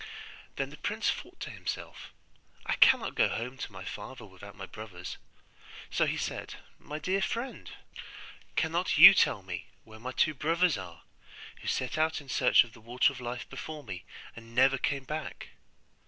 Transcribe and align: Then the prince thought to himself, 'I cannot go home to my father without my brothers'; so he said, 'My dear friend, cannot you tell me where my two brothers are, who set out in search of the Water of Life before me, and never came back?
Then 0.55 0.71
the 0.71 0.77
prince 0.77 1.11
thought 1.11 1.39
to 1.41 1.51
himself, 1.51 2.11
'I 2.65 2.73
cannot 2.77 3.13
go 3.13 3.29
home 3.29 3.55
to 3.59 3.71
my 3.71 3.85
father 3.85 4.25
without 4.25 4.55
my 4.55 4.65
brothers'; 4.65 5.19
so 5.91 6.07
he 6.07 6.17
said, 6.17 6.55
'My 6.79 6.97
dear 6.97 7.21
friend, 7.21 7.69
cannot 8.55 8.97
you 8.97 9.13
tell 9.13 9.43
me 9.43 9.67
where 9.83 9.99
my 9.99 10.11
two 10.11 10.33
brothers 10.33 10.75
are, 10.75 11.03
who 11.57 11.67
set 11.67 11.99
out 11.99 12.19
in 12.19 12.29
search 12.29 12.63
of 12.63 12.73
the 12.73 12.81
Water 12.81 13.13
of 13.13 13.21
Life 13.21 13.47
before 13.47 13.83
me, 13.83 14.03
and 14.35 14.55
never 14.55 14.79
came 14.79 15.03
back? 15.03 15.49